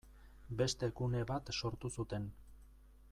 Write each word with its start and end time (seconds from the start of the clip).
Beste 0.61 0.89
gune 1.01 1.21
bat 1.33 1.53
sortu 1.61 1.93
zuten. 2.01 2.29